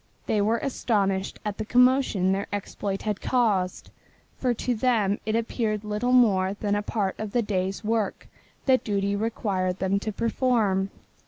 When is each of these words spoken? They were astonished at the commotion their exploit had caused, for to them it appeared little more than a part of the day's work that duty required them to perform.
They 0.25 0.41
were 0.41 0.57
astonished 0.57 1.37
at 1.45 1.59
the 1.59 1.63
commotion 1.63 2.31
their 2.31 2.47
exploit 2.51 3.03
had 3.03 3.21
caused, 3.21 3.91
for 4.35 4.51
to 4.51 4.73
them 4.73 5.19
it 5.27 5.35
appeared 5.35 5.83
little 5.83 6.11
more 6.11 6.55
than 6.55 6.73
a 6.73 6.81
part 6.81 7.13
of 7.19 7.33
the 7.33 7.43
day's 7.43 7.83
work 7.83 8.27
that 8.65 8.83
duty 8.83 9.15
required 9.15 9.77
them 9.77 9.99
to 9.99 10.11
perform. 10.11 10.89